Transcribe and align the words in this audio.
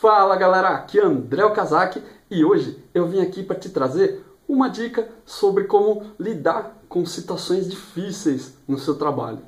Fala 0.00 0.34
galera, 0.34 0.68
aqui 0.68 0.98
é 0.98 1.04
André 1.04 1.44
Okazaki 1.44 2.02
e 2.30 2.42
hoje 2.42 2.82
eu 2.94 3.06
vim 3.06 3.20
aqui 3.20 3.42
para 3.42 3.58
te 3.58 3.68
trazer 3.68 4.24
uma 4.48 4.66
dica 4.70 5.06
sobre 5.26 5.64
como 5.64 6.04
lidar 6.18 6.82
com 6.88 7.04
situações 7.04 7.68
difíceis 7.68 8.56
no 8.66 8.78
seu 8.78 8.94
trabalho. 8.94 9.40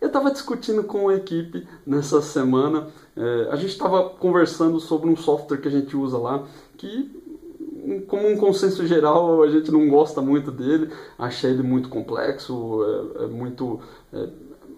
Eu 0.00 0.06
estava 0.06 0.30
discutindo 0.30 0.82
com 0.84 1.10
a 1.10 1.14
equipe 1.16 1.68
nessa 1.86 2.22
semana, 2.22 2.88
é, 3.14 3.48
a 3.50 3.56
gente 3.56 3.72
estava 3.72 4.08
conversando 4.08 4.80
sobre 4.80 5.10
um 5.10 5.16
software 5.16 5.58
que 5.58 5.68
a 5.68 5.70
gente 5.70 5.94
usa 5.94 6.16
lá, 6.16 6.42
que 6.78 8.02
como 8.08 8.30
um 8.30 8.38
consenso 8.38 8.86
geral 8.86 9.42
a 9.42 9.50
gente 9.50 9.70
não 9.70 9.90
gosta 9.90 10.22
muito 10.22 10.50
dele, 10.50 10.90
achei 11.18 11.50
ele 11.50 11.62
muito 11.62 11.90
complexo, 11.90 12.82
é, 13.18 13.24
é 13.24 13.26
muito 13.26 13.78
é, 14.10 14.26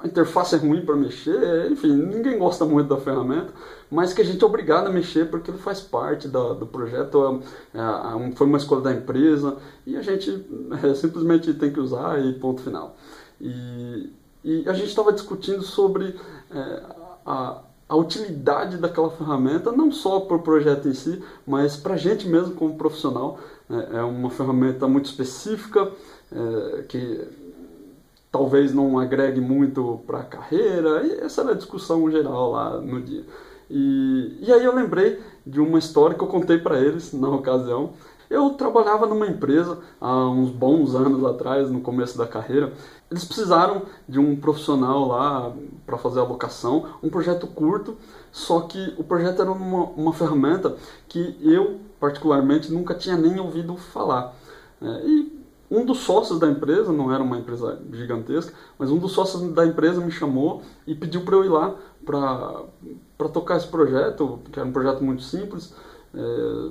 a 0.05 0.07
interface 0.07 0.55
é 0.55 0.59
ruim 0.59 0.85
para 0.85 0.95
mexer, 0.95 1.73
enfim, 1.73 1.97
ninguém 1.97 2.39
gosta 2.39 2.67
muito 2.67 2.89
da 2.89 2.99
ferramenta, 2.99 3.55
mas 3.91 4.13
que 4.13 4.21
a 4.21 4.25
gente 4.25 4.43
é 4.43 4.47
obrigado 4.47 4.87
a 4.87 4.91
mexer 4.91 5.31
porque 5.31 5.51
ele 5.51 5.57
faz 5.57 5.81
parte 5.81 6.29
do 6.29 6.67
projeto, 6.67 7.43
é, 7.73 7.79
é, 7.79 8.33
foi 8.33 8.47
uma 8.47 8.59
escolha 8.59 8.83
da 8.83 8.93
empresa 8.93 9.57
e 9.87 9.97
a 9.97 10.03
gente 10.03 10.45
é, 10.83 10.95
simplesmente 10.95 11.55
tem 11.55 11.73
que 11.73 11.81
usar 11.81 12.23
e 12.23 12.35
ponto 12.35 12.61
final. 12.61 12.95
E, 13.41 14.13
e 14.45 14.69
a 14.69 14.75
gente 14.75 14.89
estava 14.89 15.11
discutindo 15.11 15.63
sobre 15.63 16.15
é, 16.55 16.83
a, 17.25 17.63
a 17.89 17.97
utilidade 17.97 18.77
daquela 18.77 19.11
ferramenta, 19.11 19.73
não 19.73 19.91
só 19.91 20.21
para 20.21 20.37
o 20.37 20.43
projeto 20.43 20.87
em 20.87 20.95
si, 20.95 21.23
mas 21.47 21.79
para 21.79 21.95
a 21.95 21.99
gente 21.99 22.29
mesmo 22.29 22.55
como 22.55 22.77
profissional. 22.77 23.39
É, 23.71 23.97
é 23.97 24.03
uma 24.03 24.29
ferramenta 24.29 24.87
muito 24.87 25.07
específica, 25.07 25.91
é, 26.31 26.83
que 26.83 27.27
talvez 28.35 28.75
não 28.75 28.99
agregue 28.99 29.41
muito 29.41 30.01
para 30.09 30.19
a 30.19 30.25
carreira, 30.25 31.07
e 31.07 31.21
essa 31.21 31.43
era 31.43 31.53
a 31.53 31.55
discussão 31.55 32.11
geral 32.11 32.51
lá 32.51 32.81
no 32.81 33.01
dia. 33.01 33.25
E, 33.71 34.39
e 34.41 34.53
aí 34.53 34.65
eu 34.65 34.75
lembrei 34.75 35.21
de 35.47 35.61
uma 35.61 35.79
história 35.79 36.17
que 36.17 36.25
eu 36.25 36.27
contei 36.27 36.59
para 36.59 36.81
eles 36.81 37.13
na 37.13 37.29
ocasião. 37.29 37.93
Eu 38.29 38.51
trabalhava 38.51 39.07
numa 39.07 39.29
empresa 39.29 39.79
há 40.01 40.29
uns 40.29 40.51
bons 40.51 40.97
anos 40.97 41.25
atrás, 41.25 41.71
no 41.71 41.81
começo 41.81 42.19
da 42.19 42.27
carreira. 42.27 42.73
Eles 43.09 43.25
precisaram 43.25 43.83
de 44.09 44.19
um 44.19 44.35
profissional 44.35 45.07
lá 45.07 45.53
para 45.87 45.97
fazer 45.97 46.19
a 46.19 46.25
locação, 46.25 46.87
um 47.05 47.09
projeto 47.09 47.47
curto, 47.47 47.97
só 48.33 48.63
que 48.63 48.95
o 48.99 49.05
projeto 49.05 49.43
era 49.43 49.53
uma, 49.53 49.85
uma 49.91 50.13
ferramenta 50.13 50.75
que 51.07 51.39
eu, 51.41 51.79
particularmente, 52.01 52.73
nunca 52.73 52.95
tinha 52.95 53.17
nem 53.17 53.39
ouvido 53.39 53.77
falar. 53.77 54.35
É, 54.83 55.07
e 55.07 55.34
um 55.75 55.85
dos 55.85 55.99
sócios 55.99 56.39
da 56.39 56.49
empresa, 56.49 56.93
não 56.93 57.13
era 57.13 57.23
uma 57.23 57.39
empresa 57.39 57.81
gigantesca, 57.93 58.53
mas 58.79 58.91
um 58.91 58.99
dos 58.99 59.13
sócios 59.13 59.43
da 59.53 59.67
empresa 59.67 60.01
me 60.01 60.11
chamou 60.11 60.63
e 60.87 60.95
pediu 60.95 61.23
para 61.25 61.35
eu 61.37 61.45
ir 61.45 61.49
lá 61.49 61.75
para 62.05 63.29
tocar 63.29 63.57
esse 63.57 63.67
projeto, 63.67 64.41
que 64.53 64.59
era 64.59 64.69
um 64.69 64.73
projeto 64.73 65.03
muito 65.03 65.23
simples, 65.23 65.75
é, 66.15 66.19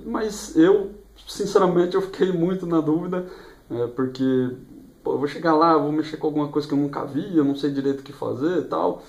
mas 0.06 0.56
eu, 0.56 0.92
sinceramente, 1.28 1.96
eu 1.96 2.02
fiquei 2.02 2.32
muito 2.32 2.66
na 2.66 2.80
dúvida, 2.80 3.26
é, 3.70 3.88
porque 3.88 4.52
pô, 5.04 5.14
eu 5.14 5.18
vou 5.18 5.28
chegar 5.28 5.54
lá, 5.54 5.78
vou 5.78 5.92
mexer 5.92 6.18
com 6.18 6.28
alguma 6.28 6.48
coisa 6.48 6.68
que 6.68 6.74
eu 6.74 6.78
nunca 6.78 7.04
vi, 7.04 7.36
eu 7.36 7.44
não 7.44 7.56
sei 7.56 7.72
direito 7.72 8.00
o 8.00 8.04
que 8.04 8.14
fazer 8.14 8.60
e 8.60 8.64
tal, 8.64 9.04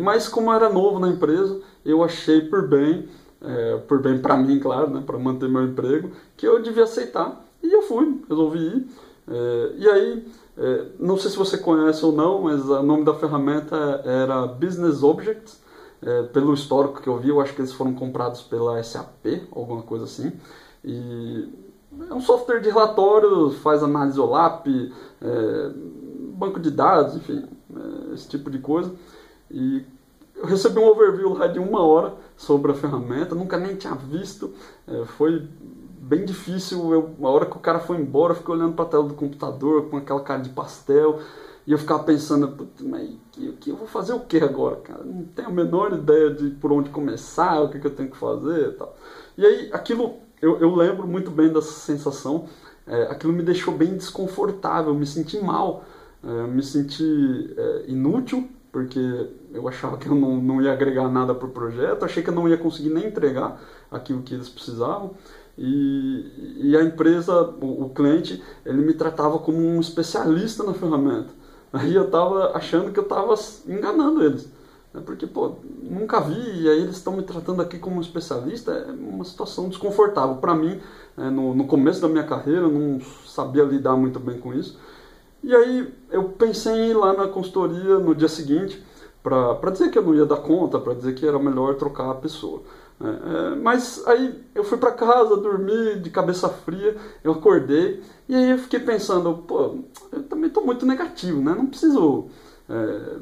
mas 0.00 0.28
como 0.28 0.50
eu 0.50 0.54
era 0.54 0.68
novo 0.68 1.00
na 1.00 1.08
empresa, 1.08 1.60
eu 1.84 2.04
achei 2.04 2.42
por 2.42 2.68
bem, 2.68 3.08
é, 3.42 3.76
por 3.88 4.00
bem 4.00 4.18
para 4.18 4.36
mim, 4.36 4.60
claro, 4.60 4.90
né, 4.90 5.02
para 5.04 5.18
manter 5.18 5.48
meu 5.48 5.64
emprego, 5.64 6.12
que 6.36 6.46
eu 6.46 6.62
devia 6.62 6.84
aceitar, 6.84 7.44
e 7.62 7.72
eu 7.72 7.82
fui, 7.82 8.22
resolvi 8.28 8.58
ir, 8.58 8.86
é, 9.28 9.72
e 9.76 9.88
aí, 9.88 10.28
é, 10.56 10.86
não 10.98 11.16
sei 11.16 11.30
se 11.30 11.36
você 11.36 11.58
conhece 11.58 12.04
ou 12.04 12.12
não, 12.12 12.42
mas 12.42 12.68
o 12.68 12.82
nome 12.82 13.04
da 13.04 13.14
ferramenta 13.14 13.76
era 14.04 14.46
Business 14.46 15.02
Objects. 15.02 15.62
É, 16.02 16.22
pelo 16.24 16.52
histórico 16.52 17.00
que 17.00 17.08
eu 17.08 17.16
vi, 17.16 17.30
eu 17.30 17.40
acho 17.40 17.54
que 17.54 17.62
eles 17.62 17.72
foram 17.72 17.94
comprados 17.94 18.42
pela 18.42 18.82
SAP, 18.82 19.24
alguma 19.50 19.80
coisa 19.80 20.04
assim. 20.04 20.32
E 20.84 21.48
é 22.10 22.12
um 22.12 22.20
software 22.20 22.60
de 22.60 22.68
relatório, 22.68 23.50
faz 23.50 23.82
análise 23.82 24.20
OLAP, 24.20 24.66
é, 25.22 25.70
banco 26.34 26.60
de 26.60 26.70
dados, 26.70 27.16
enfim, 27.16 27.44
é, 27.74 28.14
esse 28.14 28.28
tipo 28.28 28.50
de 28.50 28.58
coisa. 28.58 28.92
E 29.50 29.82
eu 30.36 30.44
recebi 30.44 30.78
um 30.78 30.86
overview 30.86 31.32
lá 31.32 31.46
de 31.46 31.58
uma 31.58 31.80
hora 31.80 32.14
sobre 32.36 32.72
a 32.72 32.74
ferramenta, 32.74 33.34
nunca 33.34 33.56
nem 33.56 33.76
tinha 33.76 33.94
visto, 33.94 34.52
é, 34.86 35.04
foi 35.06 35.48
bem 36.04 36.24
difícil. 36.24 36.92
Eu, 36.92 37.14
a 37.22 37.30
hora 37.30 37.46
que 37.46 37.56
o 37.56 37.60
cara 37.60 37.80
foi 37.80 37.96
embora, 37.96 38.32
eu 38.32 38.36
fiquei 38.36 38.54
olhando 38.54 38.74
para 38.74 38.84
a 38.84 38.88
tela 38.88 39.04
do 39.04 39.14
computador 39.14 39.88
com 39.88 39.96
aquela 39.96 40.20
cara 40.20 40.40
de 40.40 40.50
pastel. 40.50 41.20
E 41.66 41.72
eu 41.72 41.78
ficava 41.78 42.04
pensando, 42.04 42.68
mas 42.80 43.10
que, 43.32 43.52
que, 43.52 43.70
eu 43.70 43.76
vou 43.76 43.86
fazer 43.86 44.12
o 44.12 44.20
que 44.20 44.36
agora, 44.36 44.76
cara? 44.76 45.02
Não 45.02 45.24
tenho 45.24 45.48
a 45.48 45.50
menor 45.50 45.94
ideia 45.94 46.30
de 46.30 46.50
por 46.50 46.70
onde 46.70 46.90
começar, 46.90 47.62
o 47.62 47.70
que, 47.70 47.78
que 47.78 47.86
eu 47.86 47.94
tenho 47.94 48.10
que 48.10 48.16
fazer 48.18 48.68
e 48.68 48.72
tal. 48.72 48.94
E 49.38 49.46
aí, 49.46 49.70
aquilo, 49.72 50.18
eu, 50.42 50.58
eu 50.60 50.74
lembro 50.74 51.06
muito 51.06 51.30
bem 51.30 51.50
dessa 51.50 51.72
sensação. 51.72 52.46
É, 52.86 53.04
aquilo 53.04 53.32
me 53.32 53.42
deixou 53.42 53.74
bem 53.74 53.96
desconfortável, 53.96 54.94
me 54.94 55.06
senti 55.06 55.40
mal, 55.40 55.84
é, 56.22 56.46
me 56.46 56.62
senti 56.62 57.54
é, 57.56 57.84
inútil, 57.88 58.46
porque 58.70 59.30
eu 59.52 59.66
achava 59.66 59.96
que 59.96 60.06
eu 60.06 60.14
não, 60.14 60.36
não 60.36 60.60
ia 60.60 60.72
agregar 60.72 61.08
nada 61.08 61.34
para 61.34 61.48
o 61.48 61.50
projeto, 61.50 62.04
achei 62.04 62.22
que 62.22 62.28
eu 62.28 62.34
não 62.34 62.46
ia 62.46 62.58
conseguir 62.58 62.90
nem 62.90 63.06
entregar 63.06 63.58
aquilo 63.90 64.20
que 64.22 64.34
eles 64.34 64.50
precisavam. 64.50 65.14
E, 65.56 66.60
e 66.70 66.76
a 66.76 66.82
empresa, 66.82 67.42
o, 67.60 67.84
o, 67.84 67.90
cliente, 67.90 68.42
ele 68.66 68.82
me 68.82 68.94
tratava 68.94 69.38
como 69.38 69.58
um 69.58 69.80
especialista 69.80 70.64
na 70.64 70.74
ferramenta. 70.74 71.30
Aí 71.72 71.94
eu 71.94 72.04
estava 72.04 72.56
achando 72.56 72.92
que 72.92 72.98
eu 72.98 73.04
estava 73.04 73.34
enganando 73.66 74.24
eles. 74.24 74.48
Né? 74.92 75.02
Porque, 75.04 75.26
pô, 75.26 75.56
nunca 75.82 76.20
vi, 76.20 76.62
e 76.62 76.68
aí 76.68 76.80
eles 76.80 76.96
estão 76.96 77.16
me 77.16 77.22
tratando 77.22 77.62
aqui 77.62 77.78
como 77.78 77.96
um 77.96 78.00
especialista, 78.00 78.72
é 78.72 78.92
uma 78.92 79.24
situação 79.24 79.68
desconfortável. 79.68 80.36
Para 80.36 80.54
mim, 80.54 80.80
é, 81.16 81.30
no, 81.30 81.54
no 81.54 81.66
começo 81.66 82.00
da 82.00 82.08
minha 82.08 82.24
carreira, 82.24 82.62
eu 82.62 82.70
não 82.70 83.00
sabia 83.26 83.62
lidar 83.64 83.96
muito 83.96 84.18
bem 84.18 84.38
com 84.38 84.52
isso. 84.52 84.78
E 85.42 85.54
aí 85.54 85.92
eu 86.10 86.24
pensei 86.30 86.72
em 86.72 86.90
ir 86.90 86.94
lá 86.94 87.12
na 87.12 87.28
consultoria 87.28 87.98
no 87.98 88.14
dia 88.14 88.28
seguinte, 88.28 88.82
para 89.22 89.70
dizer 89.70 89.90
que 89.90 89.98
eu 89.98 90.02
não 90.02 90.14
ia 90.14 90.26
dar 90.26 90.36
conta, 90.36 90.78
para 90.78 90.94
dizer 90.94 91.14
que 91.14 91.26
era 91.26 91.38
melhor 91.38 91.74
trocar 91.76 92.10
a 92.10 92.14
pessoa. 92.14 92.62
É, 93.00 93.06
é, 93.06 93.54
mas 93.56 94.06
aí 94.06 94.40
eu 94.54 94.62
fui 94.62 94.78
para 94.78 94.92
casa, 94.92 95.36
dormi 95.36 95.98
de 96.00 96.10
cabeça 96.10 96.48
fria, 96.48 96.96
eu 97.24 97.32
acordei 97.32 98.02
e 98.28 98.34
aí 98.34 98.50
eu 98.50 98.58
fiquei 98.58 98.80
pensando, 98.80 99.38
pô, 99.38 99.78
eu 100.12 100.22
também 100.24 100.46
estou 100.46 100.64
muito 100.64 100.86
negativo, 100.86 101.40
né? 101.40 101.54
Não 101.54 101.66
preciso, 101.66 102.26
é, 102.68 103.16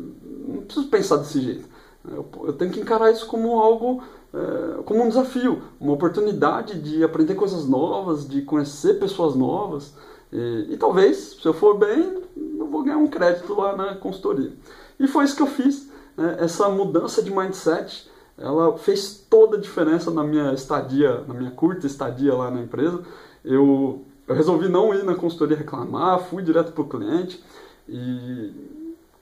não 0.46 0.62
preciso 0.62 0.88
pensar 0.88 1.16
desse 1.16 1.40
jeito. 1.40 1.68
Eu, 2.08 2.26
eu, 2.44 2.52
tenho 2.52 2.70
que 2.70 2.80
encarar 2.80 3.10
isso 3.12 3.26
como 3.26 3.60
algo, 3.60 4.02
é, 4.34 4.82
como 4.82 5.02
um 5.02 5.08
desafio, 5.08 5.62
uma 5.80 5.92
oportunidade 5.92 6.80
de 6.80 7.02
aprender 7.02 7.34
coisas 7.34 7.66
novas, 7.66 8.28
de 8.28 8.42
conhecer 8.42 8.98
pessoas 8.98 9.34
novas. 9.34 9.94
E, 10.32 10.68
e 10.70 10.76
talvez, 10.76 11.38
se 11.40 11.46
eu 11.46 11.54
for 11.54 11.78
bem, 11.78 12.22
eu 12.58 12.66
vou 12.66 12.82
ganhar 12.82 12.98
um 12.98 13.06
crédito 13.06 13.54
lá 13.54 13.76
na 13.76 13.94
consultoria. 13.94 14.52
E 14.98 15.06
foi 15.06 15.24
isso 15.24 15.36
que 15.36 15.42
eu 15.42 15.46
fiz, 15.46 15.88
né? 16.16 16.36
essa 16.40 16.68
mudança 16.68 17.22
de 17.22 17.30
mindset 17.30 18.10
ela 18.38 18.76
fez 18.78 19.26
toda 19.28 19.56
a 19.56 19.60
diferença 19.60 20.10
na 20.10 20.24
minha 20.24 20.52
estadia, 20.52 21.22
na 21.26 21.34
minha 21.34 21.50
curta 21.50 21.86
estadia 21.86 22.34
lá 22.34 22.50
na 22.50 22.60
empresa. 22.60 23.02
Eu, 23.44 24.04
eu 24.26 24.34
resolvi 24.34 24.68
não 24.68 24.94
ir 24.94 25.04
na 25.04 25.14
consultoria 25.14 25.56
reclamar, 25.56 26.20
fui 26.20 26.42
direto 26.42 26.72
para 26.72 26.82
o 26.82 26.88
cliente 26.88 27.42
e, 27.88 28.50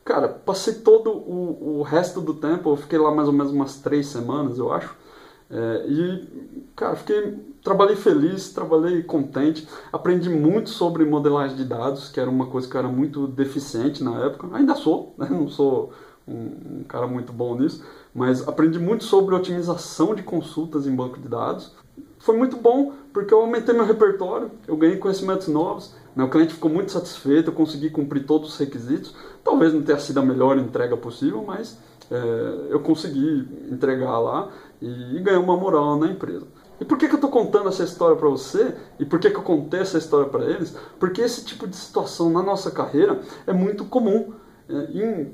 cara, 0.05 0.29
passei 0.29 0.75
todo 0.75 1.11
o, 1.11 1.81
o 1.81 1.83
resto 1.83 2.21
do 2.21 2.35
tempo, 2.35 2.71
eu 2.71 2.77
fiquei 2.77 2.99
lá 2.99 3.11
mais 3.11 3.29
ou 3.29 3.35
menos 3.35 3.53
umas 3.53 3.77
três 3.77 4.07
semanas, 4.07 4.59
eu 4.59 4.73
acho. 4.73 4.95
É, 5.51 5.85
e, 5.89 6.65
cara, 6.77 6.95
fiquei, 6.95 7.37
trabalhei 7.65 7.97
feliz, 7.97 8.53
trabalhei 8.53 9.03
contente, 9.03 9.67
aprendi 9.93 10.31
muito 10.31 10.71
sobre 10.71 11.05
modelagem 11.05 11.57
de 11.57 11.65
dados, 11.65 12.09
que 12.09 12.21
era 12.21 12.31
uma 12.31 12.47
coisa 12.47 12.69
que 12.69 12.77
eu 12.77 12.79
era 12.79 12.89
muito 12.89 13.27
deficiente 13.27 14.05
na 14.05 14.25
época, 14.27 14.49
ainda 14.53 14.77
sou, 14.77 15.13
né? 15.19 15.27
não 15.29 15.49
sou 15.49 15.93
um, 16.27 16.81
um 16.81 16.85
cara 16.87 17.09
muito 17.09 17.33
bom 17.33 17.57
nisso, 17.59 17.85
mas 18.15 18.47
aprendi 18.47 18.79
muito 18.79 19.05
sobre 19.05 19.35
otimização 19.35 20.15
de 20.15 20.23
consultas 20.23 20.87
em 20.87 20.95
banco 20.95 21.19
de 21.19 21.29
dados. 21.29 21.75
Foi 22.19 22.37
muito 22.37 22.57
bom 22.57 22.93
porque 23.13 23.33
eu 23.33 23.41
aumentei 23.41 23.75
meu 23.75 23.85
repertório, 23.85 24.51
eu 24.67 24.77
ganhei 24.77 24.97
conhecimentos 24.97 25.49
novos, 25.49 25.95
o 26.17 26.29
cliente 26.29 26.55
ficou 26.55 26.71
muito 26.71 26.93
satisfeito, 26.93 27.51
eu 27.51 27.55
consegui 27.55 27.89
cumprir 27.91 28.27
todos 28.27 28.51
os 28.53 28.59
requisitos. 28.59 29.15
Talvez 29.45 29.73
não 29.73 29.83
tenha 29.83 29.99
sido 29.99 30.19
a 30.19 30.23
melhor 30.23 30.59
entrega 30.59 30.97
possível, 30.97 31.45
mas 31.47 31.79
é, 32.11 32.67
eu 32.71 32.81
consegui 32.81 33.49
entregar 33.71 34.19
lá 34.19 34.51
e, 34.83 35.17
e 35.17 35.21
ganhei 35.21 35.41
uma 35.41 35.57
moral 35.57 35.99
na 35.99 36.09
empresa. 36.09 36.47
E 36.81 36.85
por 36.85 36.99
que, 36.99 37.07
que 37.07 37.15
eu 37.15 37.17
estou 37.19 37.31
contando 37.31 37.69
essa 37.69 37.85
história 37.85 38.17
para 38.17 38.29
você? 38.29 38.75
E 38.99 39.05
por 39.05 39.21
que, 39.21 39.31
que 39.31 39.37
eu 39.37 39.43
contei 39.43 39.81
essa 39.81 39.99
história 39.99 40.29
para 40.29 40.45
eles? 40.45 40.75
Porque 40.99 41.21
esse 41.21 41.45
tipo 41.45 41.67
de 41.67 41.77
situação 41.77 42.31
na 42.31 42.43
nossa 42.43 42.71
carreira 42.71 43.21
é 43.47 43.53
muito 43.53 43.85
comum. 43.85 44.33
É, 44.69 44.75
em 44.93 45.33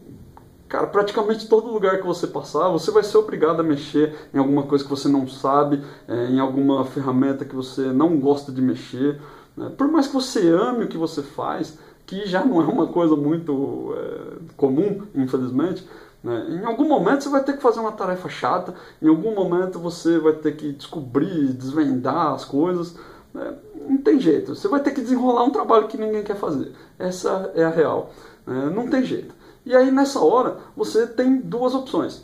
Cara, 0.69 0.87
praticamente 0.89 1.49
todo 1.49 1.73
lugar 1.73 1.99
que 1.99 2.07
você 2.07 2.27
passar, 2.27 2.69
você 2.69 2.91
vai 2.91 3.05
ser 3.05 3.19
obrigado 3.19 3.61
a 3.61 3.63
mexer 3.63 4.15
em 4.35 4.39
alguma 4.39 4.65
coisa 4.65 4.83
que 4.83 4.91
você 4.91 5.09
não 5.09 5.29
sabe, 5.29 5.81
é, 6.09 6.27
em 6.27 6.41
alguma 6.41 6.85
ferramenta 6.85 7.45
que 7.45 7.55
você 7.55 7.83
não 7.93 8.19
gosta 8.19 8.51
de 8.51 8.61
mexer. 8.61 9.21
Né? 9.57 9.71
Por 9.77 9.87
mais 9.89 10.09
que 10.09 10.15
você 10.15 10.49
ame 10.49 10.85
o 10.85 10.89
que 10.89 10.99
você 10.99 11.23
faz, 11.23 11.79
que 12.05 12.27
já 12.27 12.45
não 12.45 12.61
é 12.61 12.65
uma 12.65 12.89
coisa 12.89 13.15
muito 13.15 13.95
é, 13.97 14.53
comum, 14.57 15.03
infelizmente, 15.15 15.87
Né? 16.25 16.61
Em 16.61 16.65
algum 16.65 16.89
momento 16.89 17.23
você 17.23 17.29
vai 17.29 17.45
ter 17.45 17.53
que 17.53 17.63
fazer 17.63 17.79
uma 17.79 17.93
tarefa 17.93 18.29
chata, 18.29 18.75
em 19.01 19.09
algum 19.09 19.33
momento 19.33 19.79
você 19.79 20.19
vai 20.19 20.33
ter 20.33 20.57
que 20.57 20.73
descobrir, 20.73 21.53
desvendar 21.53 22.35
as 22.35 22.45
coisas. 22.45 22.97
Né? 23.33 23.55
Não 23.89 23.99
tem 23.99 24.19
jeito, 24.19 24.57
você 24.57 24.67
vai 24.67 24.81
ter 24.81 24.91
que 24.91 25.01
desenrolar 25.01 25.45
um 25.45 25.51
trabalho 25.51 25.87
que 25.87 25.97
ninguém 25.97 26.25
quer 26.25 26.35
fazer. 26.37 26.73
Essa 26.99 27.53
é 27.55 27.63
a 27.63 27.71
real. 27.71 28.11
Né? 28.45 28.73
Não 28.75 28.89
tem 28.89 29.05
jeito. 29.05 29.36
E 29.67 29.75
aí 29.75 29.91
nessa 29.91 30.21
hora 30.21 30.59
você 30.77 31.09
tem 31.09 31.39
duas 31.39 31.75
opções. 31.75 32.23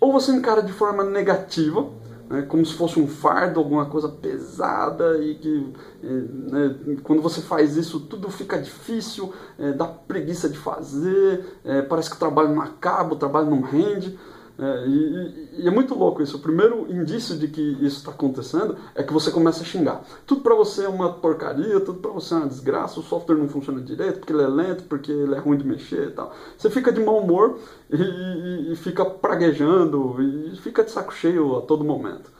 Ou 0.00 0.10
você 0.10 0.32
encara 0.32 0.62
de 0.62 0.72
forma 0.72 1.04
negativa, 1.04 1.90
né, 2.28 2.42
como 2.42 2.64
se 2.64 2.72
fosse 2.72 2.98
um 2.98 3.06
fardo, 3.06 3.60
alguma 3.60 3.84
coisa 3.84 4.08
pesada 4.08 5.22
e 5.22 5.34
que 5.34 5.72
né, 6.02 6.96
quando 7.04 7.20
você 7.20 7.42
faz 7.42 7.76
isso 7.76 8.00
tudo 8.00 8.30
fica 8.30 8.58
difícil, 8.58 9.32
é, 9.58 9.72
dá 9.72 9.84
preguiça 9.84 10.48
de 10.48 10.56
fazer, 10.56 11.58
é, 11.62 11.82
parece 11.82 12.08
que 12.08 12.16
o 12.16 12.18
trabalho 12.18 12.54
não 12.54 12.62
acaba, 12.62 13.12
o 13.12 13.18
trabalho 13.18 13.50
não 13.50 13.60
rende. 13.60 14.18
É, 14.58 14.86
e, 14.86 15.48
e, 15.62 15.68
é 15.68 15.70
muito 15.70 15.94
louco 15.94 16.22
isso. 16.22 16.36
O 16.36 16.40
primeiro 16.40 16.86
indício 16.92 17.36
de 17.36 17.48
que 17.48 17.60
isso 17.80 17.98
está 17.98 18.10
acontecendo 18.10 18.76
é 18.94 19.02
que 19.02 19.12
você 19.12 19.30
começa 19.30 19.62
a 19.62 19.64
xingar. 19.64 20.02
Tudo 20.26 20.42
para 20.42 20.54
você 20.54 20.84
é 20.84 20.88
uma 20.88 21.12
porcaria, 21.12 21.80
tudo 21.80 22.00
para 22.00 22.10
você 22.10 22.34
é 22.34 22.36
uma 22.38 22.48
desgraça, 22.48 23.00
o 23.00 23.02
software 23.02 23.36
não 23.36 23.48
funciona 23.48 23.80
direito, 23.80 24.18
porque 24.18 24.32
ele 24.32 24.42
é 24.42 24.48
lento, 24.48 24.84
porque 24.84 25.10
ele 25.10 25.34
é 25.34 25.38
ruim 25.38 25.56
de 25.56 25.66
mexer 25.66 26.08
e 26.08 26.10
tal. 26.10 26.34
Você 26.56 26.70
fica 26.70 26.92
de 26.92 27.02
mau 27.02 27.18
humor 27.18 27.58
e, 27.90 27.96
e, 27.96 28.72
e 28.72 28.76
fica 28.76 29.04
praguejando 29.04 30.16
e 30.20 30.56
fica 30.56 30.84
de 30.84 30.90
saco 30.90 31.14
cheio 31.14 31.56
a 31.56 31.62
todo 31.62 31.82
momento. 31.82 32.30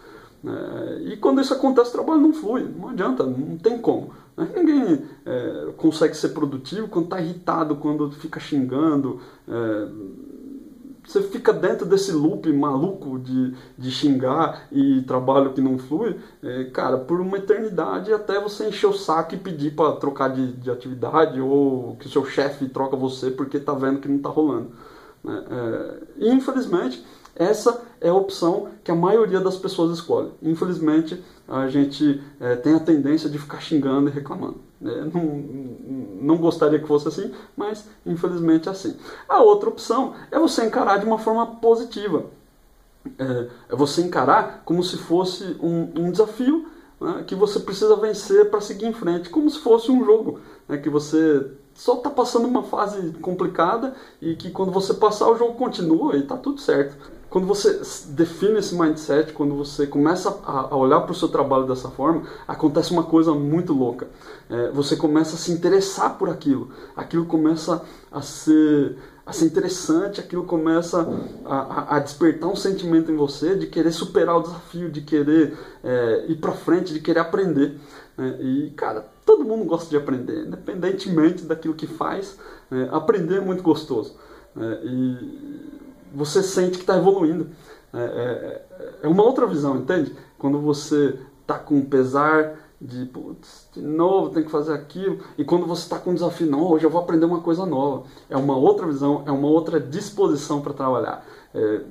É, 0.45 1.13
e 1.13 1.17
quando 1.17 1.41
isso 1.41 1.55
acontece, 1.55 1.91
o 1.91 1.93
trabalho 1.93 2.21
não 2.21 2.33
flui, 2.33 2.69
não 2.77 2.89
adianta, 2.89 3.25
não 3.25 3.57
tem 3.57 3.79
como. 3.79 4.13
Né? 4.37 4.49
Ninguém 4.55 5.05
é, 5.25 5.73
consegue 5.77 6.17
ser 6.17 6.31
produtivo 6.31 6.89
quando 6.89 7.05
está 7.05 7.21
irritado, 7.21 7.77
quando 7.77 8.11
fica 8.11 8.41
xingando. 8.41 9.21
É, 9.49 9.89
você 11.07 11.23
fica 11.23 11.53
dentro 11.53 11.85
desse 11.85 12.13
loop 12.13 12.51
maluco 12.53 13.19
de, 13.19 13.55
de 13.77 13.91
xingar 13.91 14.67
e 14.71 15.03
trabalho 15.03 15.53
que 15.53 15.61
não 15.61 15.79
flui, 15.79 16.17
é, 16.43 16.65
cara, 16.65 16.97
por 16.97 17.21
uma 17.21 17.39
eternidade 17.39 18.13
até 18.13 18.41
você 18.41 18.69
encher 18.69 18.87
o 18.87 18.93
saco 18.93 19.35
e 19.35 19.39
pedir 19.39 19.73
para 19.75 19.97
trocar 19.97 20.29
de, 20.29 20.53
de 20.53 20.71
atividade 20.71 21.41
ou 21.41 21.97
que 21.97 22.07
o 22.07 22.11
seu 22.11 22.25
chefe 22.25 22.69
troca 22.69 22.97
você 22.97 23.31
porque 23.31 23.59
tá 23.59 23.73
vendo 23.75 24.01
que 24.01 24.09
não 24.09 24.19
tá 24.19 24.29
rolando. 24.29 24.71
Né? 25.25 25.45
É, 25.51 26.33
infelizmente, 26.33 27.05
essa 27.35 27.83
é 28.01 28.09
a 28.09 28.15
opção 28.15 28.69
que 28.85 28.91
a 28.91 28.95
maioria 28.95 29.41
das 29.41 29.57
pessoas 29.57 29.99
escolhe. 29.99 30.31
Infelizmente, 30.43 31.23
a 31.49 31.69
gente 31.69 32.23
é, 32.41 32.57
tem 32.57 32.75
a 32.75 32.81
tendência 32.81 33.29
de 33.29 33.39
ficar 33.39 33.61
xingando 33.61 34.09
e 34.09 34.13
reclamando. 34.13 34.61
É, 34.85 35.05
não, 35.13 36.02
não 36.23 36.37
gostaria 36.37 36.79
que 36.79 36.87
fosse 36.87 37.09
assim, 37.09 37.33
mas 37.57 37.85
infelizmente 38.07 38.69
é 38.69 38.73
assim. 38.73 38.97
A 39.29 39.41
outra 39.41 39.69
opção 39.69 40.15
é 40.31 40.39
você 40.39 40.65
encarar 40.65 40.99
de 40.99 41.07
uma 41.07 41.19
forma 41.19 41.47
positiva. 41.47 42.27
É, 43.19 43.49
é 43.71 43.77
você 43.77 44.03
encarar 44.03 44.63
como 44.65 44.83
se 44.83 44.97
fosse 44.97 45.57
um, 45.61 45.91
um 45.97 46.11
desafio 46.11 46.69
né, 47.01 47.25
que 47.27 47.35
você 47.35 47.59
precisa 47.59 47.97
vencer 47.97 48.49
para 48.49 48.61
seguir 48.61 48.87
em 48.87 48.93
frente, 48.93 49.29
como 49.29 49.51
se 49.51 49.59
fosse 49.59 49.91
um 49.91 50.05
jogo 50.05 50.41
né, 50.69 50.79
que 50.79 50.89
você 50.89 51.51
só 51.75 51.95
está 51.95 52.11
passando 52.11 52.47
uma 52.47 52.63
fase 52.63 53.13
complicada 53.21 53.95
e 54.21 54.37
que 54.37 54.51
quando 54.51 54.71
você 54.71 54.95
passar 54.95 55.29
o 55.29 55.37
jogo 55.37 55.55
continua 55.55 56.17
e 56.17 56.21
está 56.21 56.37
tudo 56.37 56.61
certo 56.61 56.97
quando 57.33 57.47
você 57.47 57.81
define 58.11 58.59
esse 58.59 58.75
mindset, 58.75 59.33
quando 59.33 59.55
você 59.55 59.87
começa 59.87 60.29
a, 60.45 60.77
olhar 60.77 61.01
para 61.01 61.13
o 61.13 61.15
seu 61.15 61.29
trabalho 61.29 61.67
dessa 61.67 61.89
forma, 61.89 62.25
acontece 62.47 62.93
uma 62.93 63.05
coisa 63.05 63.33
muito 63.33 63.73
louca. 63.73 64.07
É, 64.51 64.71
você 64.71 64.97
começa 64.97 65.35
a 65.35 65.39
se 65.39 65.51
interessar 65.51 66.19
por 66.19 66.29
aquilo. 66.29 66.69
Aquilo 66.95 67.25
começa 67.25 67.83
a 68.11 68.21
ser, 68.21 68.99
a 69.25 69.33
ser 69.33 69.47
interessante, 69.47 70.21
aquilo 70.21 70.45
começa 70.45 71.09
a, 71.47 71.97
a, 71.97 71.99
despertar 72.01 72.51
um 72.51 72.55
sentimento 72.55 73.11
em 73.11 73.17
você 73.17 73.57
de 73.57 73.67
querer 73.67 73.93
superar 73.93 74.37
o 74.37 74.43
desafio, 74.43 74.91
de 74.91 75.01
querer 75.01 75.57
é, 75.83 76.27
ir 76.29 76.37
para 76.37 76.53
frente, 76.53 76.93
de 76.93 77.01
querer 77.01 77.21
aprender. 77.21 77.81
Né? 78.15 78.37
E, 78.43 78.71
cara, 78.77 79.09
todo 79.25 79.43
mundo 79.43 79.65
gosta 79.65 79.89
de 79.89 79.97
aprender, 79.97 80.49
independentemente 80.49 81.45
daquilo 81.45 81.73
que 81.73 81.87
faz. 81.87 82.37
É, 82.71 82.89
aprender 82.93 83.39
é 83.39 83.41
muito 83.41 83.63
gostoso. 83.63 84.19
É, 84.55 84.81
e 84.85 85.72
você 86.15 86.43
sente 86.43 86.79
que 86.79 86.85
está 86.85 86.97
evoluindo. 86.97 87.49
É, 87.93 87.99
é, 87.99 88.67
é, 89.03 89.09
uma 89.09 89.23
outra 89.23 89.47
visão, 89.47 89.77
entende? 89.77 90.15
Quando 90.39 90.59
você 90.59 91.19
está 91.43 91.59
com 91.59 91.83
pesar 91.85 92.59
de, 92.81 93.05
putz, 93.07 93.69
de 93.73 93.83
novo 93.83 94.31
tem 94.31 94.43
que 94.43 94.51
fazer 94.51 94.73
aquilo, 94.73 95.21
e 95.39 95.45
quando 95.45 95.67
você 95.67 95.83
está 95.83 95.99
com 95.99 96.11
um 96.11 96.15
desafio, 96.15 96.51
não, 96.51 96.63
hoje 96.63 96.85
eu 96.85 96.91
vou 96.91 97.01
aprender 97.01 97.27
uma 97.27 97.41
coisa 97.41 97.65
nova. 97.67 98.05
É 98.29 98.37
uma 98.37 98.57
outra 98.57 98.87
visão, 98.87 99.23
é 99.27 99.31
uma 99.31 99.49
outra 99.49 99.79
disposição 99.79 100.61
para 100.61 100.73
trabalhar. 100.73 101.25
É, 101.55 101.83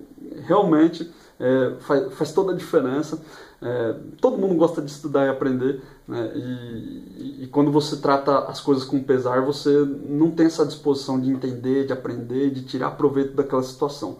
realmente 0.45 1.11
é, 1.41 1.75
faz, 1.79 2.13
faz, 2.13 2.31
toda 2.31 2.53
a 2.53 2.55
diferença. 2.55 3.19
É, 3.61 3.95
todo 4.19 4.37
mundo 4.37 4.55
gosta 4.55 4.81
de 4.81 4.91
estudar 4.91 5.25
e 5.25 5.29
aprender, 5.29 5.81
né? 6.07 6.31
e, 6.35 7.43
e, 7.43 7.47
quando 7.47 7.71
você 7.71 7.97
trata 7.97 8.39
as 8.45 8.59
coisas 8.59 8.83
com 8.83 9.01
pesar, 9.03 9.41
você 9.41 9.69
não 10.07 10.31
tem 10.31 10.45
essa 10.45 10.65
disposição 10.65 11.19
de 11.19 11.29
entender, 11.29 11.85
de 11.85 11.93
aprender, 11.93 12.51
de 12.51 12.63
tirar 12.63 12.91
proveito 12.91 13.33
daquela 13.35 13.61
situação. 13.61 14.17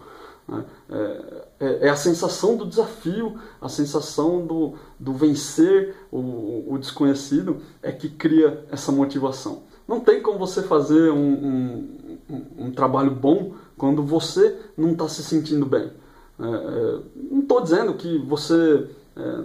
Né? 0.48 0.64
É, 0.90 1.44
é, 1.60 1.86
é, 1.86 1.88
a 1.88 1.96
sensação 1.96 2.56
do 2.56 2.66
desafio, 2.66 3.38
a 3.60 3.68
sensação 3.68 4.44
do, 4.44 4.74
do 4.98 5.12
vencer 5.12 5.94
o, 6.10 6.74
o, 6.74 6.78
desconhecido 6.78 7.58
é 7.82 7.92
que 7.92 8.08
cria 8.08 8.64
essa 8.70 8.92
motivação. 8.92 9.62
Não 9.86 10.00
tem 10.00 10.22
como 10.22 10.38
você 10.38 10.62
fazer 10.62 11.10
um, 11.10 11.88
um, 12.28 12.66
um 12.66 12.70
trabalho 12.72 13.10
bom 13.10 13.54
quando 13.76 14.02
você 14.02 14.56
não 14.76 14.92
está 14.92 15.08
se 15.08 15.22
sentindo 15.22 15.66
bem. 15.66 15.90
É, 16.38 16.44
é, 16.44 16.98
não 17.30 17.40
estou 17.40 17.60
dizendo 17.60 17.94
que 17.94 18.18
você 18.18 18.88
é, 19.16 19.44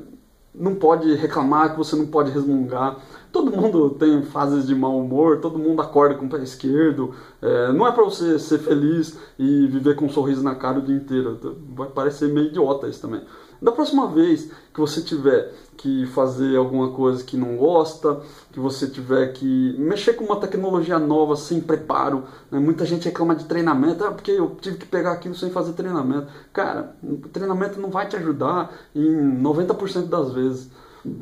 não 0.54 0.75
pode 0.75 1.13
reclamar, 1.16 1.72
que 1.72 1.78
você 1.78 1.95
não 1.95 2.07
pode 2.07 2.31
resmungar. 2.31 2.98
Todo 3.31 3.51
mundo 3.51 3.91
tem 3.91 4.24
fases 4.24 4.65
de 4.65 4.74
mau 4.74 5.00
humor, 5.00 5.39
todo 5.39 5.59
mundo 5.59 5.81
acorda 5.81 6.15
com 6.15 6.25
o 6.25 6.29
pé 6.29 6.38
esquerdo. 6.38 7.13
É, 7.41 7.71
não 7.74 7.85
é 7.85 7.91
para 7.91 8.03
você 8.03 8.39
ser 8.39 8.59
feliz 8.59 9.18
e 9.38 9.68
viver 9.68 9.95
com 9.95 10.06
um 10.06 10.09
sorriso 10.09 10.44
na 10.44 10.56
cara 10.56 10.79
o 10.79 10.81
dia 10.81 10.95
inteiro. 10.95 11.38
Vai 11.75 11.89
parecer 11.89 12.27
meio 12.29 12.47
idiota 12.47 12.88
isso 12.88 13.01
também. 13.01 13.21
Da 13.62 13.71
próxima 13.71 14.07
vez 14.07 14.51
que 14.71 14.79
você 14.79 15.01
tiver 15.01 15.51
que 15.75 16.06
fazer 16.07 16.56
alguma 16.57 16.91
coisa 16.91 17.24
que 17.24 17.35
não 17.35 17.56
gosta, 17.56 18.21
que 18.51 18.59
você 18.59 18.88
tiver 18.88 19.33
que 19.33 19.75
mexer 19.77 20.13
com 20.13 20.25
uma 20.25 20.39
tecnologia 20.39 21.00
nova 21.00 21.35
sem 21.35 21.59
preparo, 21.62 22.23
né? 22.51 22.59
muita 22.59 22.85
gente 22.85 23.06
reclama 23.06 23.35
de 23.35 23.45
treinamento, 23.45 24.03
ah, 24.03 24.12
porque 24.12 24.31
eu 24.31 24.56
tive 24.62 24.77
que 24.77 24.85
pegar 24.85 25.13
aquilo 25.13 25.35
sem 25.35 25.50
fazer 25.50 25.73
treinamento. 25.73 26.27
Cara, 26.53 26.95
treinamento 27.31 27.80
não 27.80 27.89
vai 27.89 28.07
te 28.07 28.15
ajudar 28.15 28.71
em 28.95 29.41
90% 29.41 30.07
das 30.07 30.31
vezes. 30.31 30.69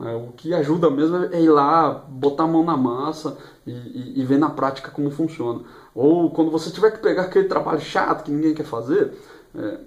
É, 0.06 0.15
o 0.15 0.32
que 0.36 0.54
ajuda 0.54 0.89
mesmo 0.89 1.18
é 1.32 1.42
ir 1.42 1.50
lá, 1.50 1.92
botar 1.92 2.44
a 2.44 2.48
mão 2.48 2.63
na 2.63 2.75
massa 2.75 3.38
e, 3.65 3.72
e, 3.72 4.22
e 4.22 4.25
ver 4.25 4.38
na 4.38 4.50
prática 4.50 4.92
como 4.92 5.10
funciona. 5.12 5.62
Ou 5.94 6.30
quando 6.32 6.51
você 6.51 6.70
tiver 6.72 6.92
que 6.92 7.00
pegar 7.00 7.24
aquele 7.24 7.48
trabalho 7.48 7.80
chato 7.80 8.24
que 8.24 8.32
ninguém 8.32 8.54
quer 8.54 8.65
fazer, 8.65 9.13
é, 9.56 9.77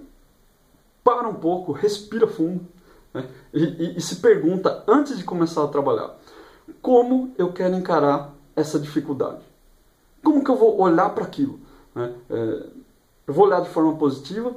para 1.05 1.29
um 1.29 1.35
pouco, 1.35 1.73
respira 1.73 2.27
fundo 2.27 2.61
né? 3.13 3.27
e, 3.53 3.97
e, 3.97 4.01
se 4.01 4.17
pergunta 4.17 4.83
antes 4.87 5.17
de 5.17 5.25
começar 5.25 5.65
a 5.65 5.69
trabalhar: 5.69 6.17
como 6.83 7.33
eu 7.39 7.53
quero 7.53 7.75
encarar 7.75 8.33
essa 8.55 8.79
dificuldade? 8.79 9.41
Como 10.23 10.43
que 10.43 10.51
eu 10.51 10.57
vou 10.57 10.81
olhar 10.81 11.11
para 11.11 11.25
aquilo? 11.25 11.59
Né? 11.95 12.13
É, 12.31 12.67
eu 13.27 13.35
vou 13.35 13.47
olhar 13.47 13.61
de 13.61 13.69
forma 13.69 13.97
positiva 13.97 14.55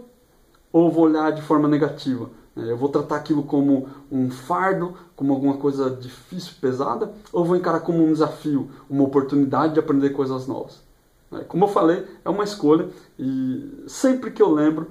ou 0.71 0.91
vou 0.91 1.05
olhar 1.05 1.31
de 1.31 1.41
forma 1.41 1.67
negativa? 1.67 2.29
É, 2.55 2.72
eu 2.72 2.77
vou 2.77 2.89
tratar 2.89 3.15
aquilo 3.17 3.43
como 3.43 3.88
um 4.12 4.29
fardo, 4.29 4.93
como 5.15 5.34
alguma 5.34 5.58
coisa 5.58 5.89
difícil, 5.89 6.53
pesada, 6.60 7.12
ou 7.31 7.46
vou 7.46 7.55
encarar 7.55 7.79
como 7.79 8.03
um 8.03 8.12
desafio, 8.12 8.70
uma 8.89 9.03
oportunidade 9.03 9.74
de 9.74 9.79
aprender 9.79 10.10
coisas 10.10 10.48
novas? 10.48 10.81
É, 11.31 11.39
como 11.43 11.65
eu 11.65 11.70
falei, 11.70 12.05
é 12.25 12.29
uma 12.29 12.43
escolha 12.43 12.89
e 13.17 13.84
sempre 13.88 14.31
que 14.31 14.41
eu 14.41 14.51
lembro 14.51 14.88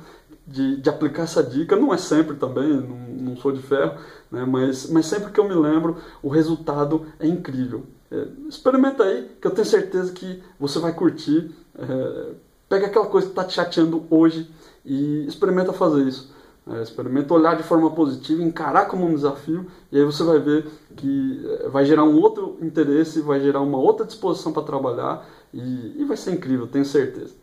de, 0.46 0.76
de 0.76 0.88
aplicar 0.88 1.24
essa 1.24 1.42
dica, 1.42 1.76
não 1.76 1.92
é 1.92 1.96
sempre 1.96 2.36
também, 2.36 2.68
não, 2.68 2.96
não 2.96 3.36
sou 3.36 3.52
de 3.52 3.62
ferro, 3.62 3.98
né, 4.30 4.44
mas, 4.44 4.90
mas 4.90 5.06
sempre 5.06 5.30
que 5.30 5.38
eu 5.38 5.48
me 5.48 5.54
lembro, 5.54 5.98
o 6.22 6.28
resultado 6.28 7.06
é 7.18 7.26
incrível. 7.26 7.84
É, 8.10 8.26
experimenta 8.48 9.04
aí, 9.04 9.30
que 9.40 9.46
eu 9.46 9.52
tenho 9.52 9.66
certeza 9.66 10.12
que 10.12 10.42
você 10.58 10.78
vai 10.80 10.92
curtir. 10.92 11.54
É, 11.78 12.32
pega 12.68 12.86
aquela 12.86 13.06
coisa 13.06 13.26
que 13.26 13.32
está 13.32 13.44
te 13.44 13.54
chateando 13.54 14.04
hoje 14.10 14.50
e 14.84 15.26
experimenta 15.26 15.72
fazer 15.72 16.02
isso. 16.02 16.32
É, 16.68 16.82
experimenta 16.82 17.32
olhar 17.32 17.56
de 17.56 17.62
forma 17.62 17.90
positiva, 17.90 18.42
encarar 18.42 18.86
como 18.86 19.06
um 19.06 19.14
desafio, 19.14 19.66
e 19.90 19.98
aí 19.98 20.04
você 20.04 20.22
vai 20.22 20.38
ver 20.38 20.66
que 20.96 21.44
é, 21.62 21.68
vai 21.68 21.84
gerar 21.84 22.04
um 22.04 22.20
outro 22.20 22.58
interesse, 22.60 23.20
vai 23.22 23.40
gerar 23.40 23.60
uma 23.60 23.78
outra 23.78 24.04
disposição 24.04 24.52
para 24.52 24.62
trabalhar, 24.62 25.26
e, 25.52 26.00
e 26.00 26.04
vai 26.04 26.16
ser 26.16 26.32
incrível, 26.32 26.66
tenho 26.66 26.84
certeza. 26.84 27.34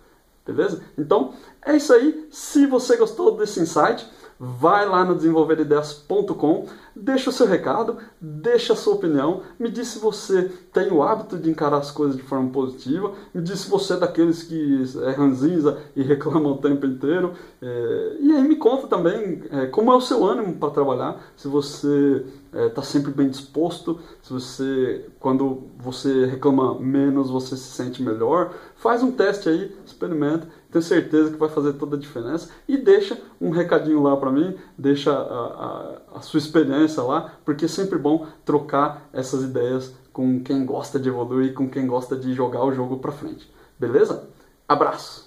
Beleza? 0.46 0.82
Então, 0.98 1.34
é 1.66 1.76
isso 1.76 1.92
aí. 1.92 2.28
Se 2.32 2.66
você 2.68 2.96
gostou 2.96 3.36
desse 3.36 3.60
insight, 3.60 4.08
vai 4.40 4.88
lá 4.88 5.04
no 5.04 5.16
desenvolverideias.com, 5.16 6.68
deixa 7.02 7.30
o 7.30 7.34
seu 7.34 7.48
recado, 7.48 7.98
deixa 8.20 8.74
a 8.74 8.76
sua 8.76 8.96
opinião, 8.96 9.42
me 9.60 9.70
diz 9.70 9.90
se 9.90 10.00
você 10.00 10.52
tem 10.74 10.92
o 10.92 11.04
hábito 11.04 11.38
de 11.38 11.50
encarar 11.50 11.78
as 11.78 11.92
coisas 11.92 12.16
de 12.16 12.24
forma 12.24 12.50
positiva, 12.50 13.14
me 13.34 13.42
diz 13.42 13.62
se 13.62 13.70
você 13.70 13.94
é 13.94 13.98
daqueles 13.98 14.44
que 14.44 14.84
é 15.04 15.12
ranzinza 15.12 15.78
e 15.96 16.02
reclama 16.04 16.50
o 16.50 16.58
tempo 16.58 16.86
inteiro, 16.86 17.34
é, 17.62 18.18
e 18.20 18.32
aí 18.34 18.44
me 18.44 18.56
conta 18.56 18.88
também 18.88 19.44
é, 19.52 19.68
como 19.68 19.92
é 19.92 19.96
o 19.96 20.02
seu 20.02 20.26
ânimo 20.26 20.56
para 20.56 20.72
trabalhar, 20.72 21.22
se 21.36 21.48
você 21.48 22.26
está 22.54 22.82
é, 22.82 22.86
sempre 22.86 23.12
bem 23.12 23.30
disposto, 23.30 24.00
se 24.22 24.34
você, 24.34 25.06
quando 25.20 25.64
você 25.78 26.26
reclama 26.26 26.80
menos, 26.80 27.30
você 27.30 27.56
se 27.56 27.72
sente 27.72 28.02
melhor, 28.02 28.54
faz 28.76 29.04
um 29.04 29.12
teste 29.12 29.50
aí, 29.50 29.76
experimenta, 29.86 30.48
tenho 30.72 30.84
certeza 30.84 31.32
que 31.32 31.38
vai 31.38 31.50
fazer 31.50 31.74
toda 31.74 31.96
a 31.96 32.00
diferença. 32.00 32.50
E 32.68 32.78
deixa 32.78 33.18
um 33.40 33.50
recadinho 33.50 34.02
lá 34.02 34.16
para 34.18 34.32
mim, 34.32 34.56
deixa 34.78 35.12
a, 35.12 35.16
a, 35.16 36.18
a, 36.18 36.22
sua 36.22 36.38
experiência 36.40 36.87
lá, 37.04 37.34
porque 37.44 37.66
é 37.66 37.68
sempre 37.68 37.98
bom 37.98 38.26
trocar 38.46 39.10
essas 39.12 39.44
ideias 39.44 39.94
com 40.14 40.42
quem 40.42 40.66
gosta 40.66 41.00
de 41.00 41.10
evoluir, 41.10 41.54
com 41.54 41.70
quem 41.70 41.86
gosta 41.86 42.16
de 42.16 42.34
jogar 42.34 42.64
o 42.64 42.74
jogo 42.74 42.98
para 42.98 43.12
frente. 43.12 43.52
Beleza? 43.80 44.28
Abraço! 44.68 45.27